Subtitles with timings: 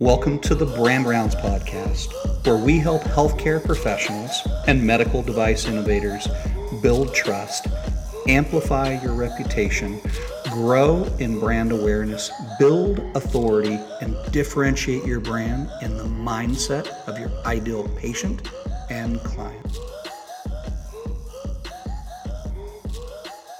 [0.00, 2.12] Welcome to the Brand Rounds podcast,
[2.46, 6.28] where we help healthcare professionals and medical device innovators
[6.80, 7.66] build trust,
[8.28, 10.00] amplify your reputation,
[10.52, 12.30] grow in brand awareness,
[12.60, 18.48] build authority, and differentiate your brand in the mindset of your ideal patient
[18.90, 19.78] and client.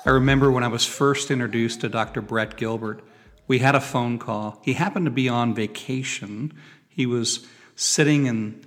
[0.07, 2.23] I remember when I was first introduced to Dr.
[2.23, 3.02] Brett Gilbert
[3.48, 4.61] we had a phone call.
[4.62, 6.52] He happened to be on vacation.
[6.88, 8.62] He was sitting in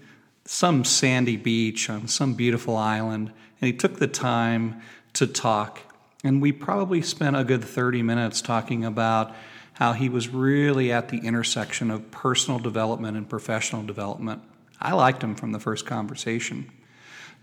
[0.45, 3.31] some sandy beach on some beautiful island,
[3.61, 4.81] and he took the time
[5.13, 5.79] to talk.
[6.23, 9.33] And we probably spent a good 30 minutes talking about
[9.73, 14.41] how he was really at the intersection of personal development and professional development.
[14.79, 16.69] I liked him from the first conversation.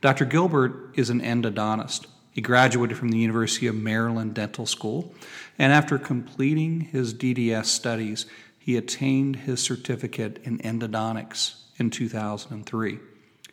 [0.00, 0.25] Dr.
[0.25, 2.06] Gilbert is an endodontist.
[2.38, 5.12] He graduated from the University of Maryland Dental School,
[5.59, 13.00] and after completing his DDS studies, he attained his certificate in endodontics in 2003.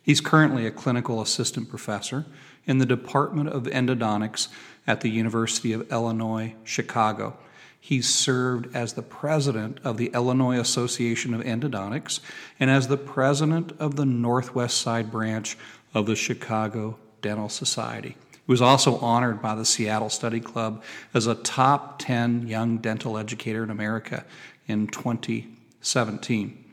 [0.04, 2.26] He's currently a clinical assistant professor
[2.64, 4.46] in the Department of Endodontics
[4.86, 7.36] at the University of Illinois, Chicago.
[7.80, 12.20] He's served as the president of the Illinois Association of Endodontics
[12.60, 15.58] and as the president of the Northwest Side branch
[15.92, 18.16] of the Chicago Dental Society.
[18.46, 23.18] He was also honored by the Seattle Study Club as a top 10 young dental
[23.18, 24.24] educator in America
[24.68, 26.64] in 2017.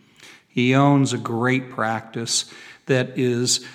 [0.47, 2.45] He owns a great practice
[2.85, 3.66] that is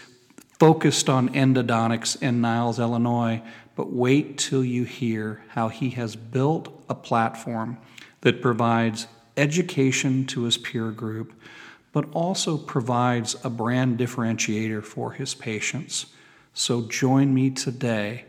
[0.61, 3.43] focused on endodontics in Niles, Illinois,
[3.75, 7.79] but wait till you hear how he has built a platform
[8.21, 11.33] that provides education to his peer group,
[11.93, 16.07] but also provides a brand differentiator for his patients.
[16.59, 18.25] So join me today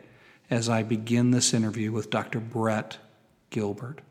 [0.51, 2.39] as I begin this interview with Dr.
[2.39, 2.99] Brett
[3.49, 4.01] Gilbert.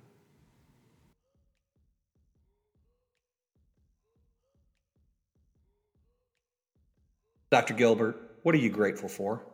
[7.53, 7.75] Dr.
[7.75, 9.47] Gilbert, what are you grateful for?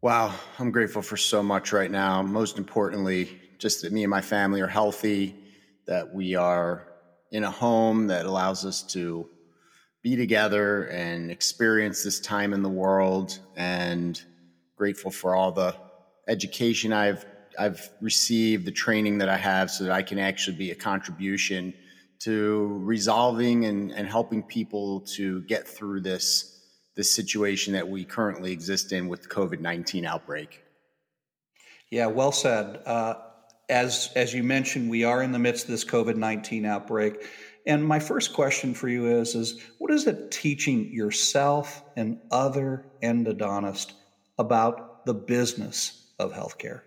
[0.00, 2.22] Wow, I'm grateful for so much right now.
[2.22, 5.34] Most importantly, just that me and my family are healthy,
[5.86, 6.86] that we are
[7.32, 9.28] in a home that allows us to
[10.02, 14.22] be together and experience this time in the world and
[14.76, 15.74] grateful for all the
[16.28, 17.24] education I've
[17.58, 21.74] I've received, the training that I have so that I can actually be a contribution
[22.20, 26.54] to resolving and, and helping people to get through this
[26.94, 30.64] this situation that we currently exist in with the COVID-19 outbreak.
[31.90, 32.80] Yeah, well said.
[32.84, 33.14] Uh,
[33.68, 37.24] as as you mentioned, we are in the midst of this COVID-19 outbreak.
[37.68, 42.86] And my first question for you is, is what is it teaching yourself and other
[43.02, 43.92] endodontists
[44.38, 46.80] about the business of healthcare?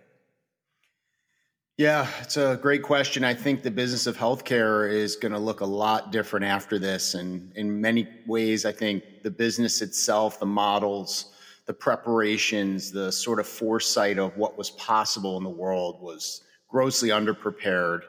[1.77, 3.23] Yeah, it's a great question.
[3.23, 7.13] I think the business of healthcare is going to look a lot different after this.
[7.13, 11.31] And in many ways, I think the business itself, the models,
[11.67, 17.09] the preparations, the sort of foresight of what was possible in the world was grossly
[17.09, 18.01] underprepared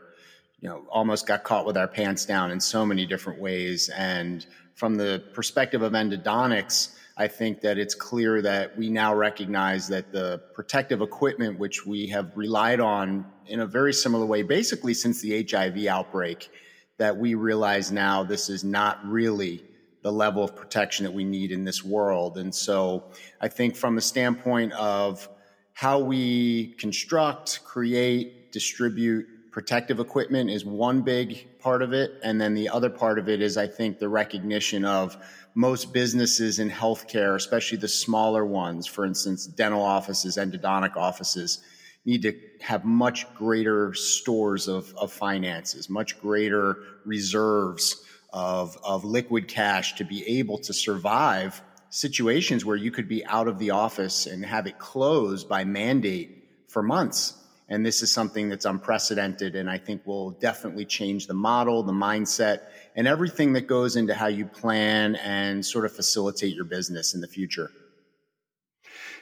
[0.63, 3.89] you know, almost got caught with our pants down in so many different ways.
[3.89, 4.47] And
[4.77, 10.13] from the perspective of endodontics, I think that it's clear that we now recognize that
[10.13, 15.21] the protective equipment, which we have relied on in a very similar way, basically since
[15.21, 16.49] the HIV outbreak,
[16.97, 19.65] that we realize now this is not really
[20.03, 22.39] the level of protection that we need in this world.
[22.39, 25.29] And so I think from the standpoint of
[25.75, 32.19] how we construct, create, distribute protective equipment is one big part of it.
[32.25, 35.17] And then the other part of it is, I think, the recognition of
[35.55, 41.63] most businesses in healthcare, especially the smaller ones, for instance, dental offices, endodontic offices,
[42.07, 48.03] need to have much greater stores of, of finances, much greater reserves
[48.33, 53.47] of, of liquid cash to be able to survive situations where you could be out
[53.47, 58.49] of the office and have it closed by mandate for months and this is something
[58.49, 62.61] that's unprecedented and I think will definitely change the model, the mindset,
[62.97, 67.21] and everything that goes into how you plan and sort of facilitate your business in
[67.21, 67.71] the future.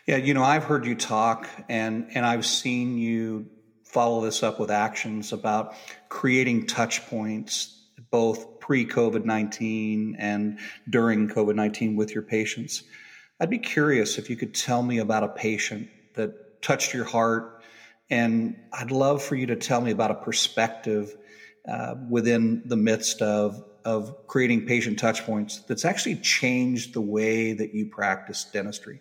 [0.06, 3.46] Yeah, you know, I've heard you talk and and I've seen you
[3.84, 5.74] follow this up with actions about
[6.08, 7.76] creating touch points
[8.10, 10.58] both pre COVID 19 and
[10.88, 12.82] during COVID 19 with your patients.
[13.40, 17.59] I'd be curious if you could tell me about a patient that touched your heart
[18.10, 21.16] and I'd love for you to tell me about a perspective
[21.68, 27.74] uh, within the midst of, of creating patient touchpoints that's actually changed the way that
[27.74, 29.00] you practice dentistry.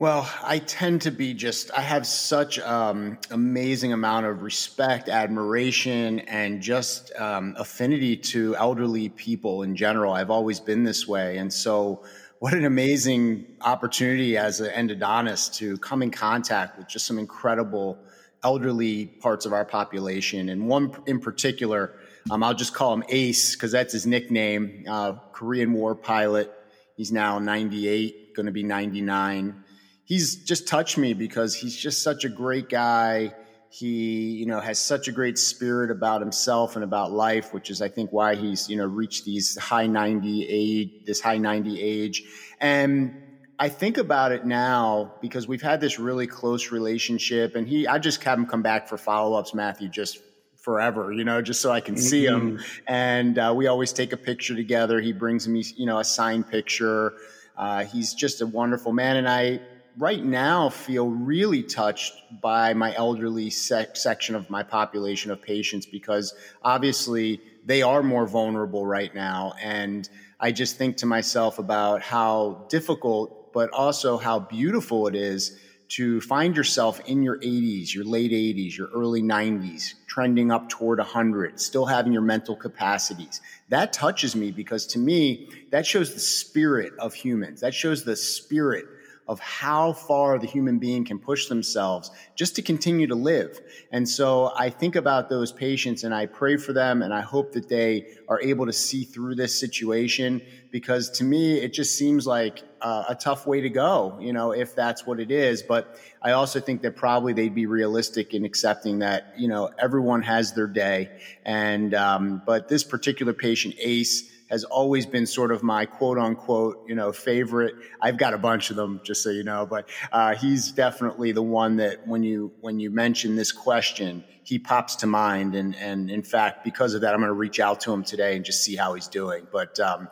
[0.00, 6.18] Well, I tend to be just, I have such um, amazing amount of respect, admiration,
[6.20, 10.12] and just um, affinity to elderly people in general.
[10.12, 11.38] I've always been this way.
[11.38, 12.04] And so,
[12.44, 17.98] what an amazing opportunity as an endodontist to come in contact with just some incredible
[18.42, 20.50] elderly parts of our population.
[20.50, 21.94] And one in particular,
[22.30, 26.52] um, I'll just call him Ace because that's his nickname, uh, Korean War pilot.
[26.98, 29.64] He's now 98, going to be 99
[30.04, 33.34] he's just touched me because he's just such a great guy.
[33.76, 37.82] He, you know, has such a great spirit about himself and about life, which is,
[37.82, 42.22] I think, why he's, you know, reached these high 90 age, this high 90 age.
[42.60, 43.20] And
[43.58, 47.98] I think about it now because we've had this really close relationship and he, I
[47.98, 50.20] just have him come back for follow ups, Matthew, just
[50.54, 52.56] forever, you know, just so I can see mm-hmm.
[52.56, 52.64] him.
[52.86, 55.00] And uh, we always take a picture together.
[55.00, 57.14] He brings me, you know, a signed picture.
[57.56, 59.16] Uh, he's just a wonderful man.
[59.16, 59.60] And I,
[59.96, 65.86] right now feel really touched by my elderly sec- section of my population of patients
[65.86, 69.54] because obviously they are more vulnerable right now.
[69.62, 70.08] And
[70.40, 76.20] I just think to myself about how difficult, but also how beautiful it is to
[76.22, 81.60] find yourself in your 80s, your late 80s, your early 90s, trending up toward 100,
[81.60, 83.40] still having your mental capacities.
[83.68, 87.60] That touches me because to me, that shows the spirit of humans.
[87.60, 88.86] That shows the spirit
[89.26, 93.60] of how far the human being can push themselves just to continue to live.
[93.90, 97.52] And so I think about those patients and I pray for them and I hope
[97.52, 102.26] that they are able to see through this situation because to me, it just seems
[102.26, 105.62] like uh, a tough way to go, you know, if that's what it is.
[105.62, 110.20] But I also think that probably they'd be realistic in accepting that, you know, everyone
[110.22, 111.18] has their day.
[111.46, 116.84] And, um, but this particular patient, Ace, has always been sort of my quote unquote,
[116.86, 117.74] you know, favorite.
[118.00, 121.42] I've got a bunch of them, just so you know, but uh, he's definitely the
[121.42, 125.54] one that when you when you mention this question, he pops to mind.
[125.54, 128.36] And and in fact, because of that, I'm going to reach out to him today
[128.36, 129.46] and just see how he's doing.
[129.50, 130.08] But um,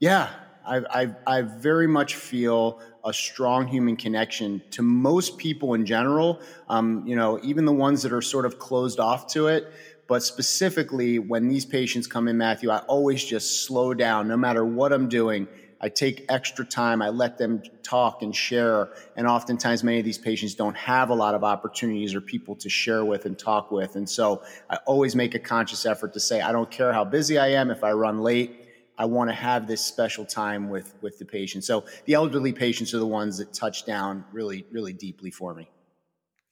[0.00, 0.30] yeah,
[0.66, 6.40] I, I I very much feel a strong human connection to most people in general.
[6.68, 9.72] Um, you know, even the ones that are sort of closed off to it.
[10.08, 14.64] But specifically, when these patients come in, Matthew, I always just slow down no matter
[14.64, 15.48] what I'm doing.
[15.80, 17.02] I take extra time.
[17.02, 18.90] I let them talk and share.
[19.16, 22.68] And oftentimes, many of these patients don't have a lot of opportunities or people to
[22.68, 23.96] share with and talk with.
[23.96, 27.36] And so I always make a conscious effort to say, I don't care how busy
[27.36, 27.70] I am.
[27.70, 31.64] If I run late, I want to have this special time with, with the patient.
[31.64, 35.68] So the elderly patients are the ones that touch down really, really deeply for me.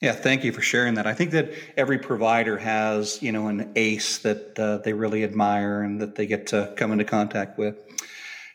[0.00, 1.06] Yeah, thank you for sharing that.
[1.06, 5.82] I think that every provider has, you know, an ace that uh, they really admire
[5.82, 7.76] and that they get to come into contact with.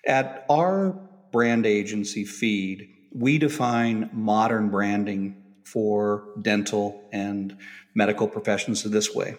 [0.06, 0.92] At our
[1.32, 7.58] brand agency feed, we define modern branding for dental and
[7.96, 9.36] medical professions this way.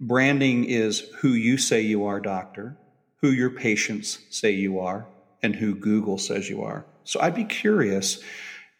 [0.00, 2.76] Branding is who you say you are, doctor,
[3.20, 5.06] who your patients say you are,
[5.42, 6.84] and who Google says you are.
[7.04, 8.22] So I'd be curious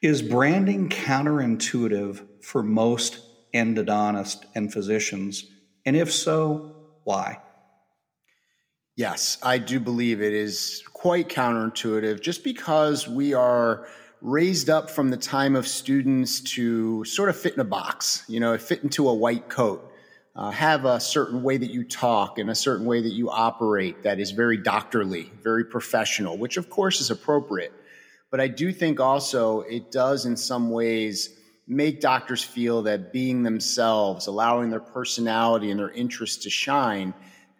[0.00, 3.20] is branding counterintuitive for most
[3.52, 5.44] endodontists and physicians?
[5.84, 6.74] And if so,
[7.04, 7.40] why?
[8.96, 13.86] Yes, I do believe it is quite counterintuitive just because we are
[14.22, 18.40] raised up from the time of students to sort of fit in a box, you
[18.40, 19.92] know, fit into a white coat,
[20.34, 24.02] uh, have a certain way that you talk and a certain way that you operate
[24.04, 27.74] that is very doctorly, very professional, which of course is appropriate.
[28.30, 31.37] But I do think also it does in some ways
[31.68, 37.12] make doctors feel that being themselves, allowing their personality and their interests to shine,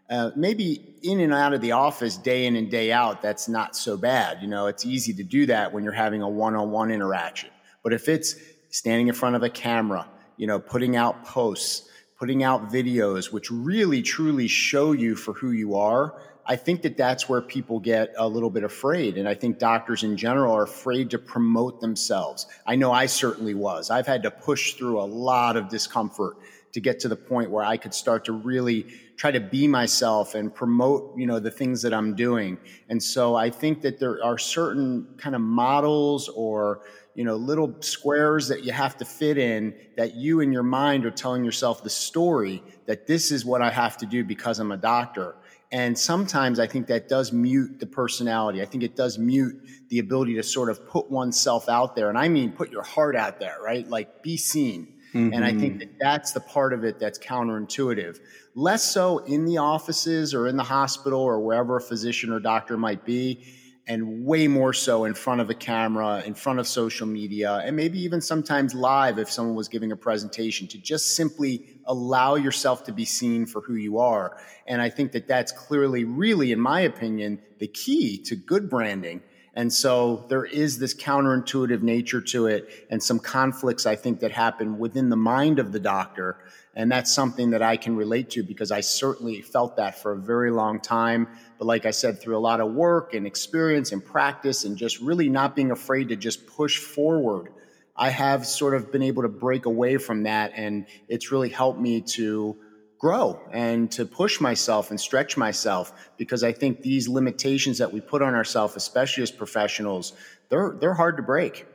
[0.08, 3.76] uh, maybe in and out of the office day in and day out, that's not
[3.76, 4.40] so bad.
[4.40, 7.50] You know, it's easy to do that when you're having a one on one interaction.
[7.82, 8.34] But if it's
[8.70, 11.88] standing in front of a camera, you know, putting out posts,
[12.18, 16.18] putting out videos, which really truly show you for who you are,
[16.50, 19.18] I think that that's where people get a little bit afraid.
[19.18, 22.46] And I think doctors in general are afraid to promote themselves.
[22.66, 23.90] I know I certainly was.
[23.90, 26.38] I've had to push through a lot of discomfort
[26.72, 28.86] to get to the point where I could start to really
[29.16, 32.56] try to be myself and promote, you know, the things that I'm doing.
[32.88, 36.80] And so I think that there are certain kind of models or,
[37.14, 41.04] you know, little squares that you have to fit in that you in your mind
[41.04, 44.72] are telling yourself the story that this is what I have to do because I'm
[44.72, 45.34] a doctor.
[45.70, 48.62] And sometimes I think that does mute the personality.
[48.62, 52.08] I think it does mute the ability to sort of put oneself out there.
[52.08, 53.86] And I mean, put your heart out there, right?
[53.86, 54.94] Like be seen.
[55.12, 55.34] Mm-hmm.
[55.34, 55.78] And I think mm-hmm.
[55.78, 58.18] that that's the part of it that's counterintuitive.
[58.54, 62.76] Less so in the offices or in the hospital or wherever a physician or doctor
[62.76, 63.44] might be.
[63.88, 67.74] And way more so in front of a camera, in front of social media, and
[67.74, 72.84] maybe even sometimes live if someone was giving a presentation to just simply allow yourself
[72.84, 74.36] to be seen for who you are.
[74.66, 79.22] And I think that that's clearly, really, in my opinion, the key to good branding.
[79.54, 84.30] And so there is this counterintuitive nature to it and some conflicts I think that
[84.30, 86.36] happen within the mind of the doctor.
[86.78, 90.16] And that's something that I can relate to because I certainly felt that for a
[90.16, 91.26] very long time.
[91.58, 95.00] But like I said, through a lot of work and experience and practice and just
[95.00, 97.52] really not being afraid to just push forward,
[97.96, 100.52] I have sort of been able to break away from that.
[100.54, 102.56] And it's really helped me to
[103.00, 108.00] grow and to push myself and stretch myself because I think these limitations that we
[108.00, 110.12] put on ourselves, especially as professionals,
[110.48, 111.66] they're, they're hard to break.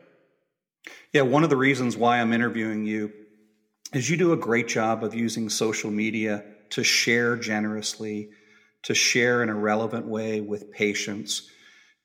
[1.12, 3.12] Yeah, one of the reasons why I'm interviewing you
[3.94, 8.30] is you do a great job of using social media to share generously,
[8.84, 11.50] to share in a relevant way with patients.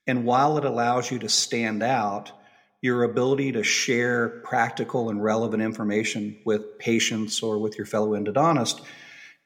[0.07, 2.33] And while it allows you to stand out,
[2.81, 8.81] your ability to share practical and relevant information with patients or with your fellow endodontist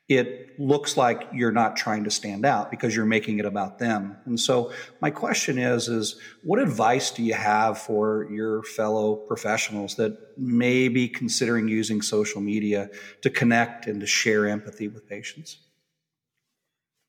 [0.09, 4.17] it looks like you're not trying to stand out because you're making it about them.
[4.25, 9.95] And so my question is is what advice do you have for your fellow professionals
[9.97, 12.91] that may be considering using social media
[13.23, 15.59] to connect and to share empathy with patients?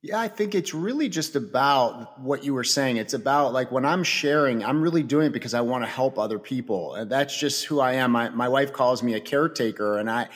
[0.03, 2.97] Yeah, I think it's really just about what you were saying.
[2.97, 6.19] It's about like when I'm sharing, I'm really doing it because I want to help
[6.19, 6.95] other people.
[6.95, 8.12] And that's just who I am.
[8.12, 10.27] My, my wife calls me a caretaker and I,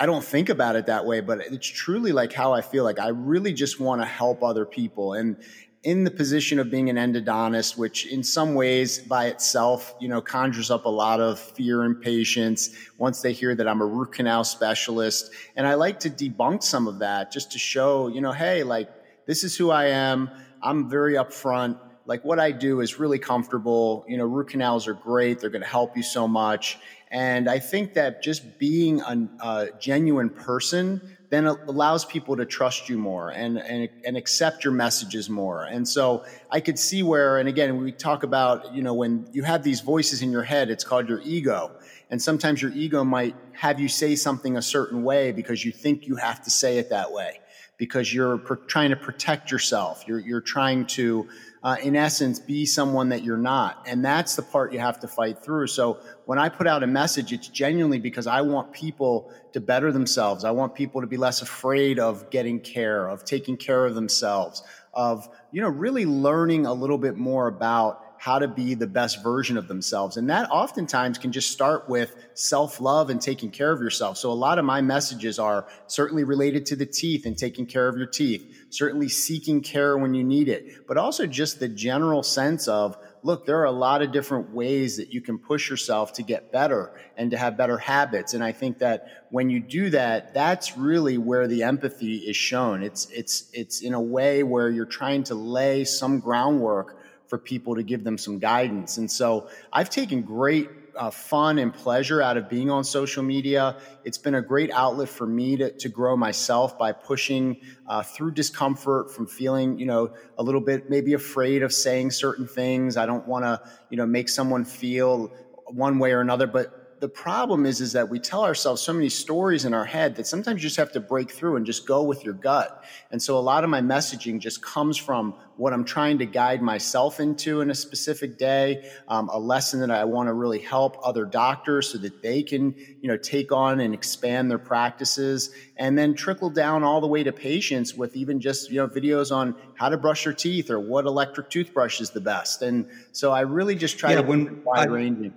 [0.00, 2.84] I don't think about it that way, but it's truly like how I feel.
[2.84, 5.14] Like I really just want to help other people.
[5.14, 5.36] And
[5.82, 10.20] in the position of being an endodontist, which in some ways by itself, you know,
[10.20, 14.12] conjures up a lot of fear and patients once they hear that I'm a root
[14.12, 15.32] canal specialist.
[15.56, 18.90] And I like to debunk some of that just to show, you know, hey, like
[19.26, 20.30] this is who I am.
[20.62, 21.78] I'm very upfront.
[22.06, 24.04] Like what I do is really comfortable.
[24.08, 25.40] You know, root canals are great.
[25.40, 26.78] They're going to help you so much.
[27.10, 32.88] And I think that just being a, a genuine person then allows people to trust
[32.88, 35.64] you more and, and, and accept your messages more.
[35.64, 39.42] And so I could see where, and again, we talk about, you know, when you
[39.42, 41.72] have these voices in your head, it's called your ego.
[42.10, 46.06] And sometimes your ego might have you say something a certain way because you think
[46.06, 47.40] you have to say it that way
[47.76, 50.04] because you're trying to protect yourself.
[50.06, 51.28] You're, you're trying to,
[51.62, 53.84] uh, in essence, be someone that you're not.
[53.86, 55.66] And that's the part you have to fight through.
[55.68, 59.90] So when I put out a message, it's genuinely because I want people to better
[59.92, 60.44] themselves.
[60.44, 64.62] I want people to be less afraid of getting care, of taking care of themselves,
[64.94, 69.22] of, you know, really learning a little bit more about how to be the best
[69.22, 70.16] version of themselves.
[70.16, 74.18] And that oftentimes can just start with self love and taking care of yourself.
[74.18, 77.88] So a lot of my messages are certainly related to the teeth and taking care
[77.88, 82.24] of your teeth, certainly seeking care when you need it, but also just the general
[82.24, 86.12] sense of, look, there are a lot of different ways that you can push yourself
[86.14, 88.34] to get better and to have better habits.
[88.34, 92.82] And I think that when you do that, that's really where the empathy is shown.
[92.82, 96.97] It's, it's, it's in a way where you're trying to lay some groundwork
[97.28, 98.98] for people to give them some guidance.
[98.98, 103.76] And so I've taken great uh, fun and pleasure out of being on social media.
[104.04, 108.32] It's been a great outlet for me to, to grow myself by pushing uh, through
[108.32, 112.96] discomfort from feeling, you know, a little bit maybe afraid of saying certain things.
[112.96, 115.32] I don't want to, you know, make someone feel
[115.66, 119.08] one way or another, but the problem is is that we tell ourselves so many
[119.08, 122.02] stories in our head that sometimes you just have to break through and just go
[122.02, 122.84] with your gut.
[123.10, 126.62] And so a lot of my messaging just comes from what I'm trying to guide
[126.62, 130.96] myself into in a specific day, um, a lesson that I want to really help
[131.02, 135.98] other doctors so that they can, you know, take on and expand their practices, and
[135.98, 139.54] then trickle down all the way to patients with even just you know videos on
[139.74, 142.62] how to brush your teeth or what electric toothbrush is the best.
[142.62, 145.34] And so I really just try yeah, to when wide ranging.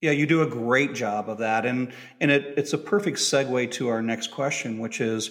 [0.00, 1.66] Yeah, you do a great job of that.
[1.66, 5.30] And, and it, it's a perfect segue to our next question, which is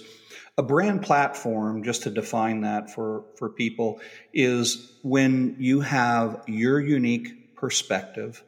[0.59, 3.99] a brand platform, just to define that for, for people,
[4.33, 8.43] is when you have your unique perspective,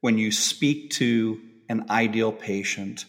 [0.00, 3.04] when you speak to an ideal patient,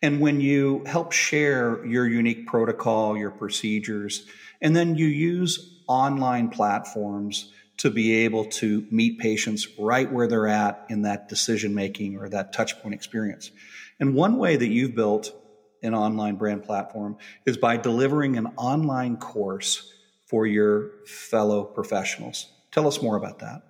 [0.00, 4.24] and when you help share your unique protocol, your procedures,
[4.60, 10.48] and then you use online platforms to be able to meet patients right where they're
[10.48, 13.50] at in that decision making or that touch point experience.
[14.00, 15.32] And one way that you've built
[15.82, 17.16] an online brand platform
[17.46, 19.92] is by delivering an online course
[20.26, 22.46] for your fellow professionals.
[22.72, 23.62] Tell us more about that.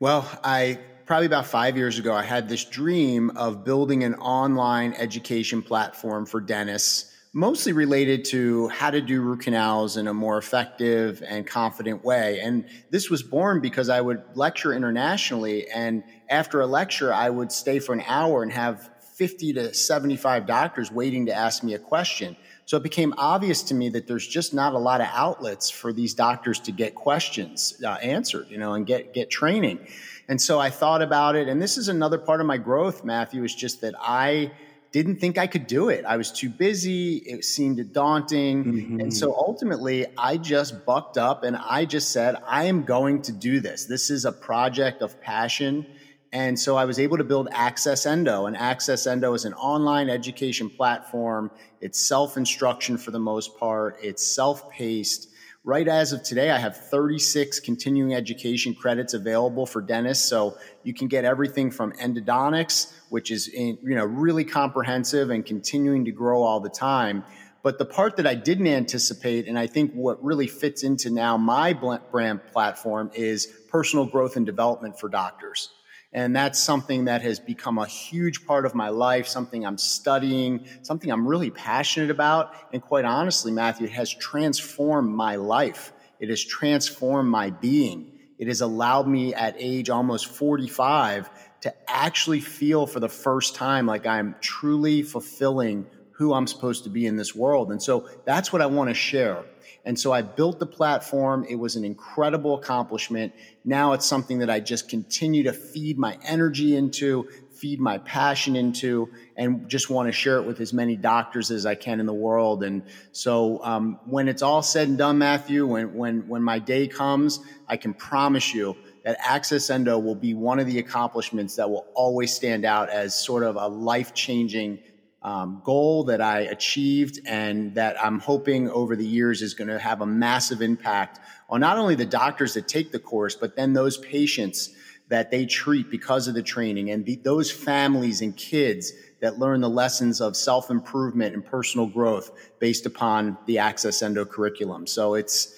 [0.00, 4.92] Well, I probably about five years ago, I had this dream of building an online
[4.94, 10.38] education platform for dentists mostly related to how to do root canals in a more
[10.38, 12.40] effective and confident way.
[12.40, 15.68] And this was born because I would lecture internationally.
[15.68, 20.46] And after a lecture, I would stay for an hour and have 50 to 75
[20.46, 22.36] doctors waiting to ask me a question.
[22.66, 25.92] So it became obvious to me that there's just not a lot of outlets for
[25.92, 29.88] these doctors to get questions uh, answered, you know, and get, get training.
[30.28, 31.48] And so I thought about it.
[31.48, 34.52] And this is another part of my growth, Matthew, is just that I,
[34.90, 36.04] didn't think I could do it.
[36.04, 37.16] I was too busy.
[37.18, 38.64] It seemed daunting.
[38.64, 39.00] Mm-hmm.
[39.00, 43.32] And so ultimately, I just bucked up and I just said, I am going to
[43.32, 43.84] do this.
[43.84, 45.86] This is a project of passion.
[46.32, 48.46] And so I was able to build Access Endo.
[48.46, 51.50] And Access Endo is an online education platform.
[51.80, 55.28] It's self instruction for the most part, it's self paced.
[55.64, 60.26] Right as of today, I have 36 continuing education credits available for dentists.
[60.26, 65.44] So you can get everything from endodontics, which is in, you know really comprehensive and
[65.44, 67.24] continuing to grow all the time.
[67.62, 71.36] But the part that I didn't anticipate, and I think what really fits into now
[71.36, 75.70] my brand platform is personal growth and development for doctors.
[76.12, 80.66] And that's something that has become a huge part of my life, something I'm studying,
[80.82, 82.54] something I'm really passionate about.
[82.72, 85.92] And quite honestly, Matthew, it has transformed my life.
[86.18, 88.12] It has transformed my being.
[88.38, 91.28] It has allowed me at age almost 45
[91.62, 96.90] to actually feel for the first time like I'm truly fulfilling who I'm supposed to
[96.90, 97.70] be in this world.
[97.70, 99.44] And so that's what I want to share.
[99.84, 101.46] And so I built the platform.
[101.48, 103.32] It was an incredible accomplishment.
[103.64, 108.56] Now it's something that I just continue to feed my energy into, feed my passion
[108.56, 112.06] into, and just want to share it with as many doctors as I can in
[112.06, 112.64] the world.
[112.64, 116.88] And so um, when it's all said and done, Matthew, when, when, when my day
[116.88, 117.38] comes,
[117.68, 118.76] I can promise you
[119.08, 123.14] that Access Endo will be one of the accomplishments that will always stand out as
[123.14, 124.78] sort of a life changing
[125.22, 129.78] um, goal that I achieved and that I'm hoping over the years is going to
[129.78, 133.72] have a massive impact on not only the doctors that take the course, but then
[133.72, 134.74] those patients
[135.08, 139.62] that they treat because of the training and the, those families and kids that learn
[139.62, 144.86] the lessons of self improvement and personal growth based upon the Access Endo curriculum.
[144.86, 145.54] So it's,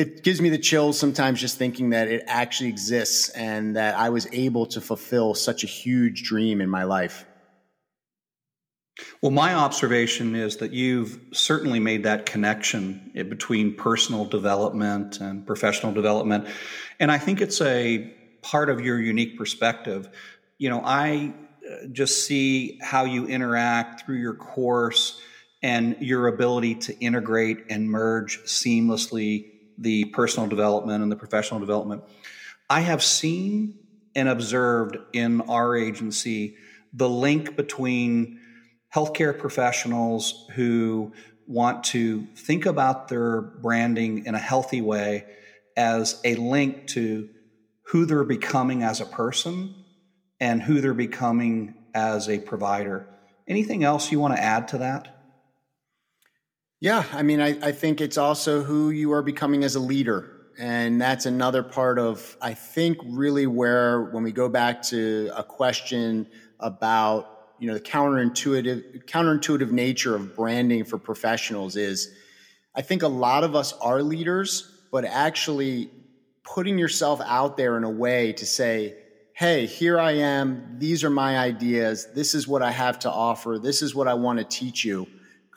[0.00, 4.08] it gives me the chills sometimes just thinking that it actually exists and that I
[4.08, 7.26] was able to fulfill such a huge dream in my life.
[9.20, 15.92] Well, my observation is that you've certainly made that connection between personal development and professional
[15.92, 16.48] development.
[16.98, 18.10] And I think it's a
[18.40, 20.08] part of your unique perspective.
[20.56, 21.34] You know, I
[21.70, 25.20] uh, just see how you interact through your course
[25.62, 32.04] and your ability to integrate and merge seamlessly the personal development and the professional development.
[32.68, 33.78] I have seen
[34.14, 36.56] and observed in our agency
[36.92, 38.40] the link between
[38.94, 41.12] healthcare professionals who
[41.46, 45.26] want to think about their branding in a healthy way
[45.76, 47.28] as a link to
[47.86, 49.74] who they're becoming as a person
[50.38, 53.06] and who they're becoming as a provider.
[53.48, 55.19] Anything else you want to add to that?
[56.80, 60.30] Yeah, I mean, I, I think it's also who you are becoming as a leader.
[60.58, 65.42] And that's another part of, I think, really where when we go back to a
[65.42, 66.26] question
[66.58, 72.14] about you know the counterintuitive counterintuitive nature of branding for professionals is
[72.74, 75.90] I think a lot of us are leaders, but actually
[76.42, 78.96] putting yourself out there in a way to say,
[79.34, 80.76] hey, here I am.
[80.78, 82.08] These are my ideas.
[82.14, 83.58] This is what I have to offer.
[83.58, 85.06] This is what I want to teach you.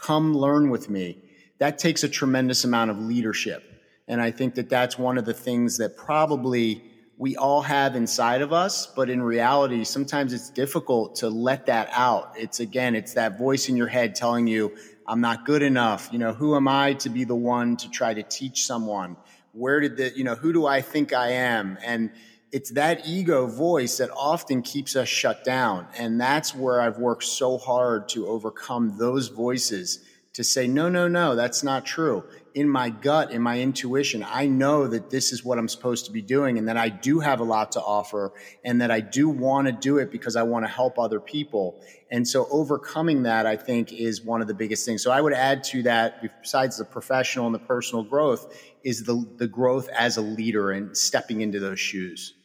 [0.04, 1.18] Come learn with me.
[1.60, 3.64] That takes a tremendous amount of leadership.
[4.06, 6.84] And I think that that's one of the things that probably
[7.18, 11.88] we all have inside of us, but in reality, sometimes it's difficult to let that
[11.94, 12.34] out.
[12.38, 14.76] It's again, it's that voice in your head telling you,
[15.08, 16.10] I'm not good enough.
[16.12, 19.16] You know, who am I to be the one to try to teach someone?
[19.54, 21.78] Where did the, you know, who do I think I am?
[21.82, 22.12] And
[22.54, 25.88] it's that ego voice that often keeps us shut down.
[25.98, 30.00] And that's where I've worked so hard to overcome those voices
[30.34, 32.24] to say, no, no, no, that's not true
[32.56, 36.12] in my gut, in my intuition, I know that this is what I'm supposed to
[36.12, 38.32] be doing and that I do have a lot to offer
[38.64, 41.82] and that I do want to do it because I want to help other people.
[42.12, 45.02] And so overcoming that, I think, is one of the biggest things.
[45.02, 49.26] So I would add to that, besides the professional and the personal growth, is the,
[49.38, 52.36] the growth as a leader and stepping into those shoes.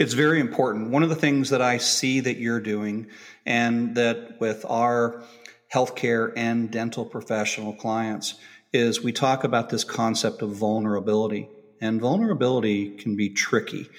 [0.00, 0.88] It's very important.
[0.88, 3.08] One of the things that I see that you're doing
[3.44, 5.22] and that with our
[5.70, 8.36] healthcare and dental professional clients
[8.72, 11.50] is we talk about this concept of vulnerability.
[11.82, 13.90] And vulnerability can be tricky.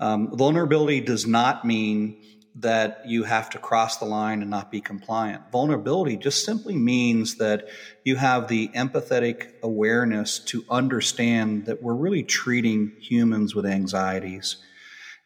[0.00, 2.20] Um, vulnerability does not mean
[2.56, 5.52] that you have to cross the line and not be compliant.
[5.52, 7.68] Vulnerability just simply means that
[8.02, 14.56] you have the empathetic awareness to understand that we're really treating humans with anxieties.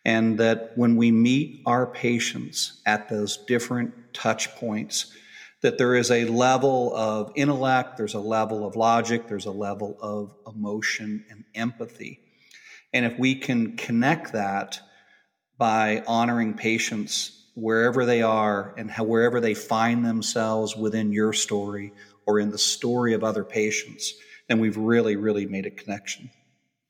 [0.09, 5.12] And that when we meet our patients at those different touch points,
[5.61, 9.99] that there is a level of intellect, there's a level of logic, there's a level
[10.01, 12.21] of emotion and empathy.
[12.94, 14.81] And if we can connect that
[15.59, 21.92] by honoring patients wherever they are and how, wherever they find themselves within your story
[22.25, 24.14] or in the story of other patients,
[24.49, 26.31] then we've really, really made a connection.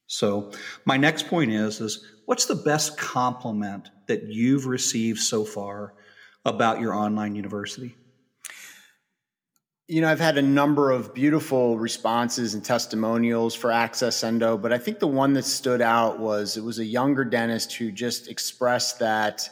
[0.06, 0.52] So
[0.84, 5.94] my next point is, is what's the best compliment that you've received so far
[6.44, 7.94] about your online university?
[9.86, 14.74] You know, I've had a number of beautiful responses and testimonials for Access Endo, but
[14.74, 18.28] I think the one that stood out was it was a younger dentist who just
[18.28, 19.48] expressed that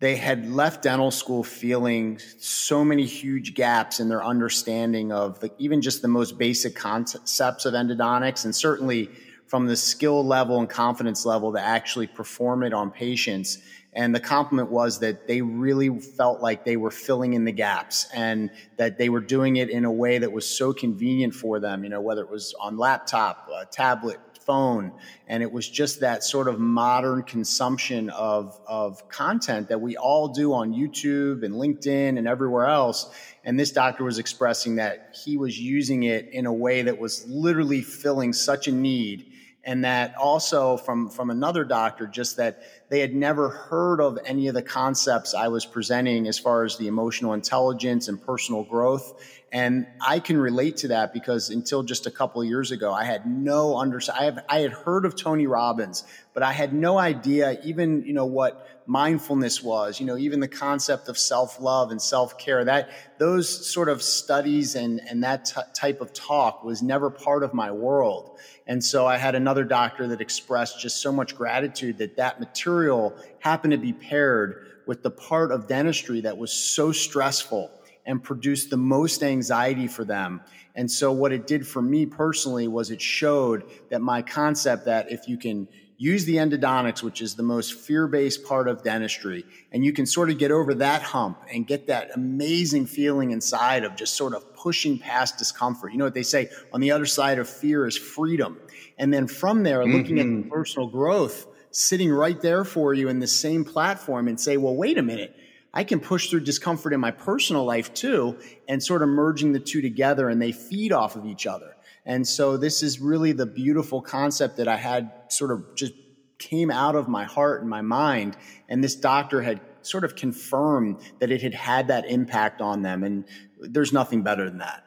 [0.00, 5.50] they had left dental school feeling so many huge gaps in their understanding of the,
[5.56, 9.08] even just the most basic concepts of endodontics and certainly
[9.52, 13.58] from the skill level and confidence level to actually perform it on patients
[13.94, 18.08] and the compliment was that they really felt like they were filling in the gaps
[18.14, 21.84] and that they were doing it in a way that was so convenient for them,
[21.84, 24.92] you know, whether it was on laptop, tablet, phone.
[25.28, 30.28] And it was just that sort of modern consumption of, of content that we all
[30.28, 33.10] do on YouTube and LinkedIn and everywhere else.
[33.44, 37.28] And this doctor was expressing that he was using it in a way that was
[37.28, 39.31] literally filling such a need
[39.64, 44.48] and that also from from another doctor just that they had never heard of any
[44.48, 49.14] of the concepts I was presenting as far as the emotional intelligence and personal growth.
[49.52, 53.26] And I can relate to that because until just a couple years ago I had
[53.26, 57.58] no under I have I had heard of Tony Robbins but I had no idea
[57.62, 62.64] even you know what mindfulness was you know even the concept of self-love and self-care
[62.64, 67.42] that those sort of studies and and that t- type of talk was never part
[67.42, 71.98] of my world and so I had another doctor that expressed just so much gratitude
[71.98, 76.92] that that material happened to be paired with the part of dentistry that was so
[76.92, 77.70] stressful
[78.06, 80.40] and produced the most anxiety for them.
[80.74, 85.12] And so what it did for me personally was it showed that my concept that
[85.12, 85.68] if you can
[86.02, 90.30] use the endodontics, which is the most fear-based part of dentistry, and you can sort
[90.30, 94.52] of get over that hump and get that amazing feeling inside of just sort of
[94.56, 95.92] pushing past discomfort.
[95.92, 98.58] You know what they say on the other side of fear is freedom.
[98.98, 99.96] And then from there, mm-hmm.
[99.96, 104.40] looking at the personal growth sitting right there for you in the same platform and
[104.40, 105.36] say, well, wait a minute.
[105.72, 108.36] I can push through discomfort in my personal life too,
[108.68, 111.76] and sort of merging the two together, and they feed off of each other.
[112.04, 115.92] And so, this is really the beautiful concept that I had sort of just
[116.38, 118.36] came out of my heart and my mind.
[118.68, 123.04] And this doctor had sort of confirmed that it had had that impact on them.
[123.04, 123.24] And
[123.60, 124.84] there's nothing better than that.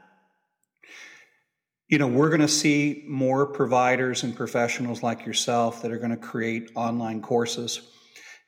[1.87, 6.11] You know, we're going to see more providers and professionals like yourself that are going
[6.11, 7.81] to create online courses.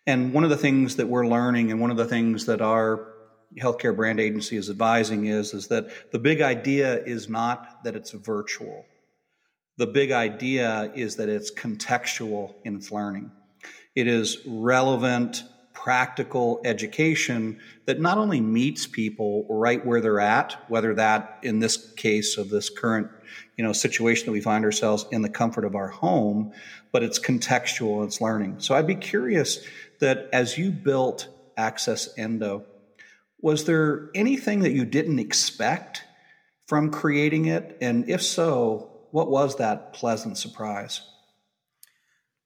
[0.07, 3.13] And one of the things that we're learning, and one of the things that our
[3.55, 8.11] healthcare brand agency is advising is, is that the big idea is not that it's
[8.11, 8.85] virtual.
[9.77, 13.31] The big idea is that it's contextual in its learning.
[13.95, 20.95] It is relevant practical education that not only meets people right where they're at, whether
[20.95, 23.07] that in this case of this current
[23.57, 26.51] you know situation that we find ourselves in the comfort of our home,
[26.91, 28.55] but it's contextual, it's learning.
[28.59, 29.63] So I'd be curious
[29.99, 32.65] that as you built Access Endo,
[33.39, 36.03] was there anything that you didn't expect
[36.67, 37.77] from creating it?
[37.81, 41.01] And if so, what was that pleasant surprise?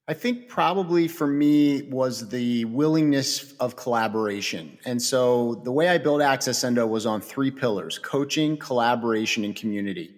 [0.07, 4.77] I think probably for me was the willingness of collaboration.
[4.85, 9.55] And so the way I built Access Endo was on three pillars coaching, collaboration, and
[9.55, 10.13] community.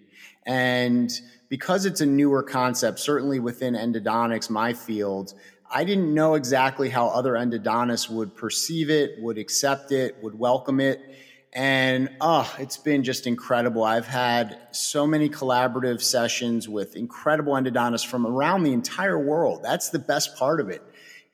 [0.46, 1.12] And
[1.48, 5.34] because it's a newer concept, certainly within endodontics, my field,
[5.70, 10.80] I didn't know exactly how other endodontists would perceive it, would accept it, would welcome
[10.80, 11.00] it.
[11.52, 13.84] And oh, it's been just incredible.
[13.84, 19.62] I've had so many collaborative sessions with incredible endodontists from around the entire world.
[19.62, 20.82] That's the best part of it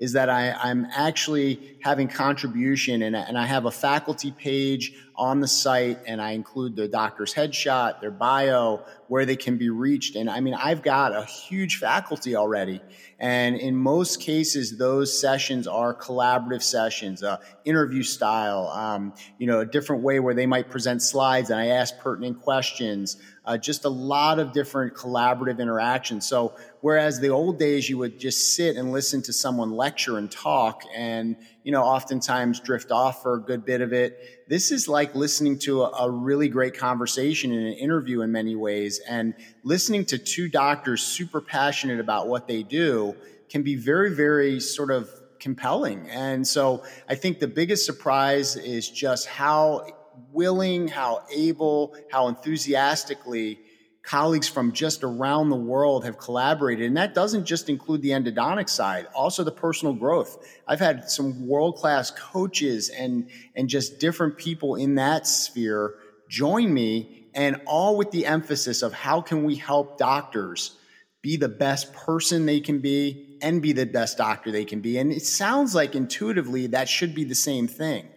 [0.00, 5.40] is that I, am actually having contribution and, and I have a faculty page on
[5.40, 10.16] the site and I include the doctor's headshot, their bio, where they can be reached.
[10.16, 12.80] And I mean, I've got a huge faculty already.
[13.18, 17.36] And in most cases, those sessions are collaborative sessions, uh,
[17.66, 21.66] interview style, um, you know, a different way where they might present slides and I
[21.66, 23.18] ask pertinent questions,
[23.50, 26.24] uh, just a lot of different collaborative interactions.
[26.24, 30.30] So whereas the old days you would just sit and listen to someone lecture and
[30.30, 31.34] talk and,
[31.64, 34.46] you know, oftentimes drift off for a good bit of it.
[34.48, 38.54] This is like listening to a, a really great conversation in an interview in many
[38.54, 39.34] ways and
[39.64, 43.16] listening to two doctors super passionate about what they do
[43.48, 45.10] can be very, very sort of
[45.40, 46.08] compelling.
[46.08, 49.86] And so I think the biggest surprise is just how
[50.32, 53.60] willing, how able, how enthusiastically
[54.02, 56.86] colleagues from just around the world have collaborated.
[56.86, 60.46] And that doesn't just include the endodontic side, also the personal growth.
[60.66, 65.94] I've had some world class coaches and, and just different people in that sphere
[66.28, 70.76] join me and all with the emphasis of how can we help doctors
[71.22, 74.98] be the best person they can be and be the best doctor they can be.
[74.98, 78.08] And it sounds like intuitively that should be the same thing.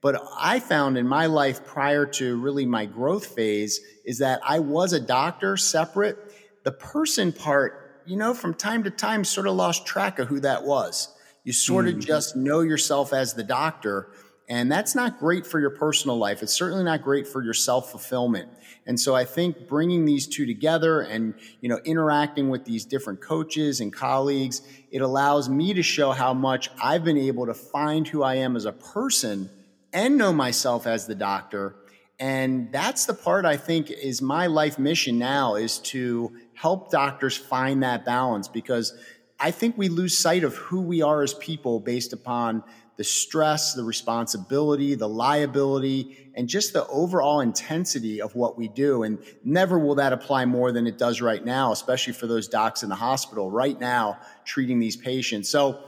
[0.00, 4.60] But I found in my life prior to really my growth phase is that I
[4.60, 6.16] was a doctor separate.
[6.64, 10.40] The person part, you know, from time to time sort of lost track of who
[10.40, 11.14] that was.
[11.42, 11.94] You sort mm.
[11.94, 14.12] of just know yourself as the doctor.
[14.48, 16.42] And that's not great for your personal life.
[16.42, 18.48] It's certainly not great for your self fulfillment.
[18.86, 23.20] And so I think bringing these two together and, you know, interacting with these different
[23.20, 28.08] coaches and colleagues, it allows me to show how much I've been able to find
[28.08, 29.50] who I am as a person
[29.92, 31.74] and know myself as the doctor.
[32.20, 37.36] And that's the part I think is my life mission now is to help doctors
[37.36, 38.96] find that balance because
[39.38, 42.64] I think we lose sight of who we are as people based upon
[42.96, 49.04] the stress, the responsibility, the liability, and just the overall intensity of what we do.
[49.04, 52.82] And never will that apply more than it does right now, especially for those docs
[52.82, 55.48] in the hospital right now treating these patients.
[55.48, 55.84] So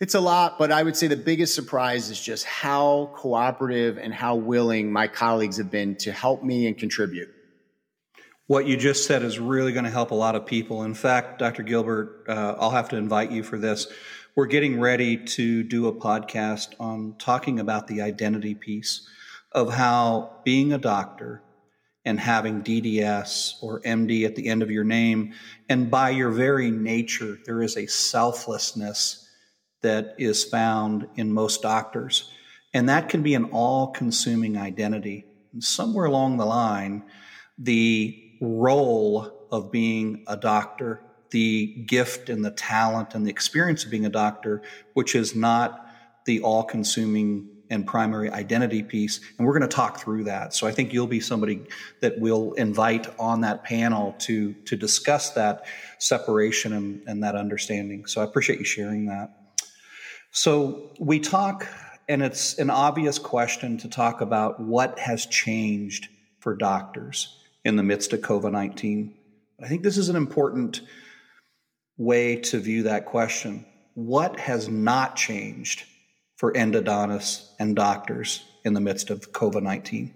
[0.00, 4.12] it's a lot, but I would say the biggest surprise is just how cooperative and
[4.12, 7.28] how willing my colleagues have been to help me and contribute.
[8.48, 10.82] What you just said is really going to help a lot of people.
[10.82, 11.62] In fact, Dr.
[11.62, 13.86] Gilbert, uh, I'll have to invite you for this.
[14.34, 19.06] We're getting ready to do a podcast on talking about the identity piece
[19.52, 21.42] of how being a doctor
[22.04, 25.34] and having DDS or MD at the end of your name,
[25.68, 29.21] and by your very nature, there is a selflessness
[29.82, 32.30] that is found in most doctors.
[32.74, 35.26] And that can be an all consuming identity.
[35.52, 37.04] And somewhere along the line,
[37.58, 43.90] the role of being a doctor, the gift and the talent and the experience of
[43.90, 44.62] being a doctor,
[44.94, 45.86] which is not
[46.24, 49.20] the all consuming and primary identity piece.
[49.38, 50.52] And we're going to talk through that.
[50.54, 51.62] So I think you'll be somebody
[52.00, 55.64] that we'll invite on that panel to, to discuss that
[55.98, 58.04] separation and, and that understanding.
[58.04, 59.41] So I appreciate you sharing that.
[60.34, 61.68] So we talk,
[62.08, 66.08] and it's an obvious question to talk about what has changed
[66.40, 69.14] for doctors in the midst of COVID 19.
[69.62, 70.80] I think this is an important
[71.98, 73.66] way to view that question.
[73.92, 75.84] What has not changed
[76.36, 80.14] for endodontists and doctors in the midst of COVID 19?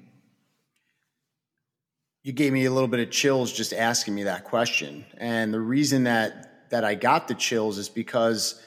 [2.22, 5.05] You gave me a little bit of chills just asking me that question.
[5.18, 8.61] And the reason that, that I got the chills is because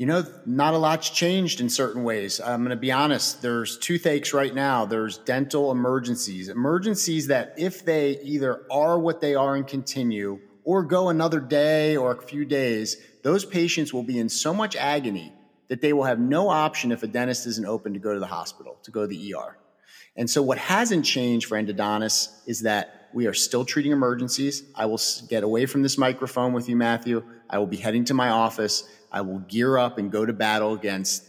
[0.00, 2.40] you know, not a lot's changed in certain ways.
[2.40, 3.42] I'm going to be honest.
[3.42, 4.86] There's toothaches right now.
[4.86, 10.84] There's dental emergencies, emergencies that if they either are what they are and continue or
[10.84, 15.34] go another day or a few days, those patients will be in so much agony
[15.68, 18.26] that they will have no option if a dentist isn't open to go to the
[18.26, 19.58] hospital, to go to the ER.
[20.16, 24.62] And so what hasn't changed for endodontists is that we are still treating emergencies.
[24.74, 27.22] I will get away from this microphone with you, Matthew.
[27.48, 30.74] I will be heading to my office I will gear up and go to battle
[30.74, 31.26] against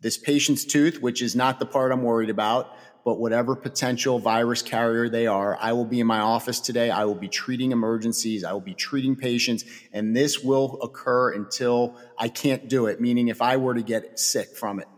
[0.00, 4.62] this patient's tooth, which is not the part I'm worried about, but whatever potential virus
[4.62, 6.90] carrier they are, I will be in my office today.
[6.90, 8.44] I will be treating emergencies.
[8.44, 13.28] I will be treating patients, and this will occur until I can't do it, meaning
[13.28, 14.88] if I were to get sick from it.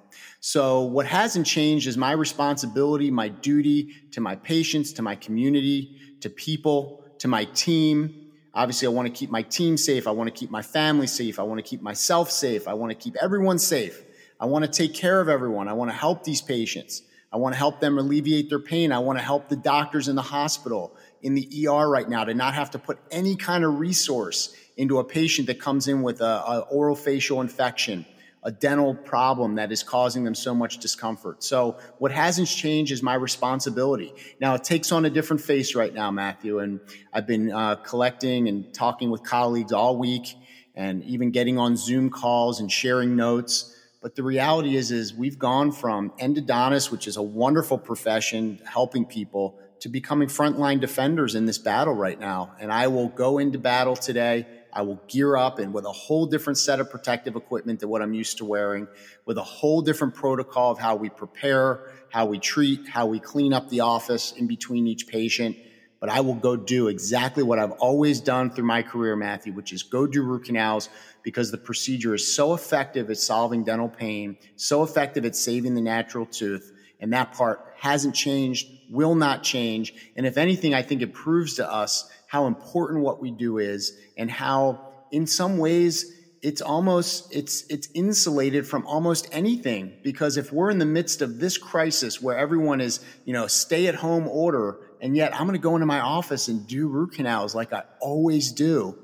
[0.41, 5.97] So what hasn't changed is my responsibility, my duty to my patients, to my community,
[6.21, 10.09] to people, to my team, Obviously, I want to keep my team safe.
[10.09, 11.39] I want to keep my family safe.
[11.39, 12.67] I want to keep myself safe.
[12.67, 14.03] I want to keep everyone safe.
[14.41, 15.69] I want to take care of everyone.
[15.69, 17.03] I want to help these patients.
[17.33, 18.91] I want to help them alleviate their pain.
[18.91, 22.35] I want to help the doctors in the hospital, in the ER right now to
[22.35, 26.21] not have to put any kind of resource into a patient that comes in with
[26.21, 28.05] a, oral facial infection
[28.43, 31.45] a dental problem that is causing them so much discomfort.
[31.45, 34.15] So what hasn't changed is my responsibility.
[34.41, 36.81] Now it takes on a different face right now, Matthew, and
[37.13, 40.35] I've been uh, collecting and talking with colleagues all week
[40.75, 43.77] and even getting on Zoom calls and sharing notes.
[44.01, 49.05] But the reality is, is we've gone from endodontist, which is a wonderful profession, helping
[49.05, 52.53] people, to becoming frontline defenders in this battle right now.
[52.59, 56.27] And I will go into battle today I will gear up and with a whole
[56.27, 58.87] different set of protective equipment than what I'm used to wearing,
[59.27, 63.53] with a whole different protocol of how we prepare, how we treat, how we clean
[63.53, 65.57] up the office in between each patient.
[66.01, 69.73] But I will go do exactly what I've always done through my career, Matthew, which
[69.73, 70.89] is go do root canals
[71.23, 75.83] because the procedure is so effective at solving dental pain, so effective at saving the
[75.83, 76.73] natural tooth.
[77.01, 79.95] And that part hasn't changed, will not change.
[80.17, 83.99] And if anything, I think it proves to us how important what we do is
[84.17, 89.95] and how in some ways it's almost it's it's insulated from almost anything.
[90.05, 93.89] Because if we're in the midst of this crisis where everyone is you know stay
[93.89, 97.15] at home order and yet i'm going to go into my office and do root
[97.15, 98.97] canals like i always do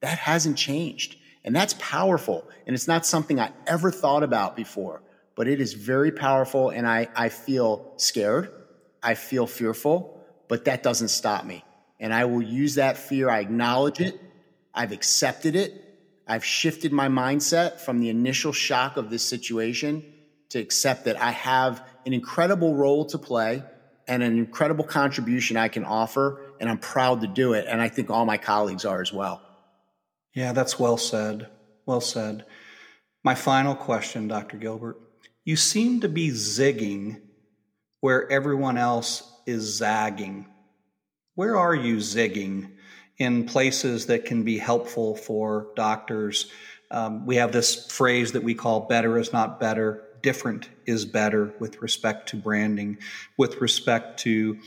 [0.00, 1.16] that hasn't changed.
[1.44, 5.02] And that's powerful and it's not something i ever thought about before
[5.36, 8.50] but it is very powerful and i i feel scared.
[9.02, 11.62] I feel fearful but that doesn't stop me
[12.00, 13.30] and I will use that fear.
[13.30, 14.20] I acknowledge it.
[14.74, 15.80] I've accepted it.
[16.26, 20.04] I've shifted my mindset from the initial shock of this situation
[20.50, 23.62] to accept that I have an incredible role to play
[24.06, 26.40] and an incredible contribution I can offer.
[26.60, 27.66] And I'm proud to do it.
[27.68, 29.42] And I think all my colleagues are as well.
[30.34, 31.48] Yeah, that's well said.
[31.86, 32.44] Well said.
[33.22, 34.56] My final question, Dr.
[34.56, 34.98] Gilbert.
[35.44, 37.20] You seem to be zigging
[38.00, 40.46] where everyone else is zagging.
[41.34, 42.70] Where are you zigging
[43.18, 46.50] in places that can be helpful for doctors?
[46.90, 51.52] Um, we have this phrase that we call better is not better, different is better
[51.58, 52.98] with respect to branding,
[53.36, 54.58] with respect to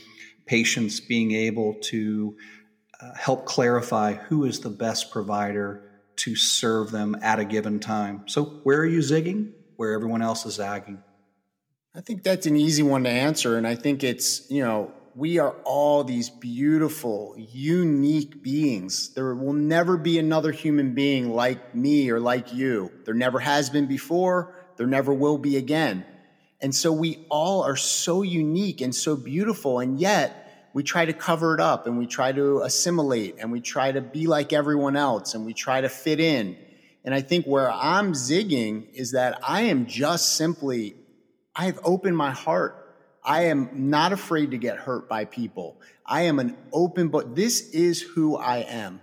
[0.44, 2.36] patients being able to
[3.00, 5.82] uh, help clarify who is the best provider
[6.16, 8.24] to serve them at a given time.
[8.26, 9.52] So, where are you zigging?
[9.76, 11.02] Where everyone else is zagging?
[11.94, 13.56] I think that's an easy one to answer.
[13.56, 19.14] And I think it's, you know, we are all these beautiful, unique beings.
[19.14, 22.92] There will never be another human being like me or like you.
[23.04, 24.54] There never has been before.
[24.76, 26.06] There never will be again.
[26.60, 29.80] And so we all are so unique and so beautiful.
[29.80, 33.60] And yet we try to cover it up and we try to assimilate and we
[33.60, 36.56] try to be like everyone else and we try to fit in.
[37.04, 40.94] And I think where I'm zigging is that I am just simply,
[41.56, 42.77] I've opened my heart
[43.28, 45.78] I am not afraid to get hurt by people.
[46.06, 47.36] I am an open book.
[47.36, 49.02] This is who I am.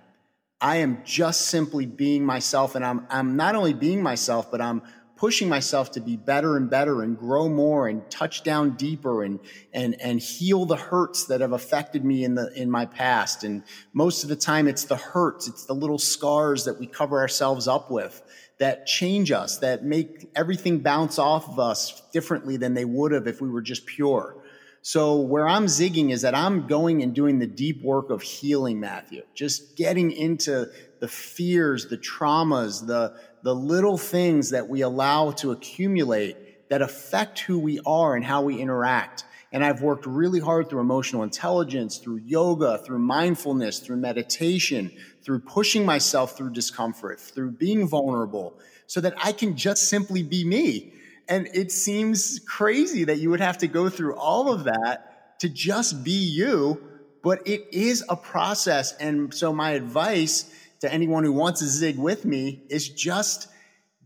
[0.59, 2.73] I am just simply being myself.
[2.73, 4.81] And I'm, I'm not only being myself, but I'm
[5.15, 9.39] pushing myself to be better and better and grow more and touch down deeper and,
[9.73, 13.43] and, and heal the hurts that have affected me in the, in my past.
[13.43, 13.61] And
[13.93, 15.47] most of the time it's the hurts.
[15.47, 18.23] It's the little scars that we cover ourselves up with
[18.57, 23.27] that change us, that make everything bounce off of us differently than they would have
[23.27, 24.37] if we were just pure.
[24.81, 28.79] So where I'm zigging is that I'm going and doing the deep work of healing
[28.79, 35.31] Matthew, just getting into the fears, the traumas, the, the little things that we allow
[35.31, 39.23] to accumulate that affect who we are and how we interact.
[39.51, 44.91] And I've worked really hard through emotional intelligence, through yoga, through mindfulness, through meditation,
[45.23, 50.43] through pushing myself through discomfort, through being vulnerable, so that I can just simply be
[50.43, 50.93] me.
[51.27, 55.49] And it seems crazy that you would have to go through all of that to
[55.49, 56.81] just be you,
[57.23, 58.93] but it is a process.
[58.97, 63.47] And so my advice to anyone who wants to zig with me is just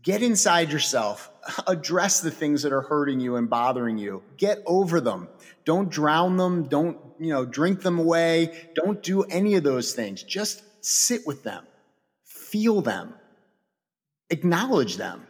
[0.02, 1.29] get inside yourself,
[1.66, 5.28] address the things that are hurting you and bothering you, get over them
[5.64, 6.64] don't drown them.
[6.64, 8.68] Don't, you know, drink them away.
[8.74, 10.22] Don't do any of those things.
[10.22, 11.64] Just sit with them,
[12.24, 13.14] feel them,
[14.30, 15.26] acknowledge them,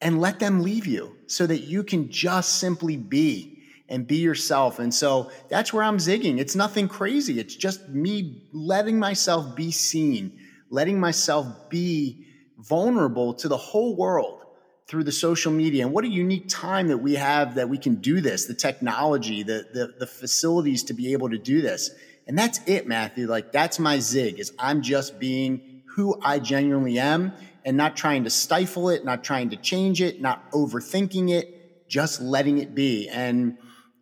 [0.00, 4.78] and let them leave you so that you can just simply be and be yourself.
[4.78, 6.38] And so that's where I'm zigging.
[6.38, 7.38] It's nothing crazy.
[7.38, 10.38] It's just me letting myself be seen,
[10.70, 12.26] letting myself be
[12.58, 14.41] vulnerable to the whole world
[14.88, 15.84] through the social media.
[15.84, 19.42] And what a unique time that we have that we can do this the technology
[19.42, 21.90] the, the, the facilities to be able to do this.
[22.26, 23.26] And that's it matthew.
[23.26, 27.32] Like that's my zig is i'm just being who i genuinely am
[27.64, 32.22] and not trying to stifle it not trying to change it not overthinking it just
[32.22, 33.08] letting it be.
[33.08, 33.58] And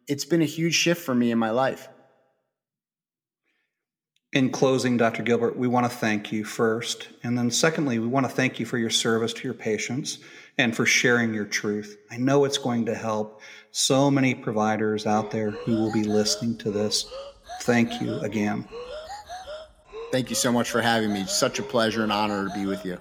[0.06, 1.88] it's been a huge shift for me in my life
[4.32, 5.24] In closing, Dr.
[5.24, 7.08] Gilbert, we want to thank you first.
[7.24, 10.18] And then, secondly, we want to thank you for your service to your patients
[10.56, 11.98] and for sharing your truth.
[12.12, 13.40] I know it's going to help
[13.72, 17.12] so many providers out there who will be listening to this.
[17.62, 18.68] Thank you again.
[20.12, 21.24] Thank you so much for having me.
[21.24, 22.98] Such a pleasure and honor to be with you.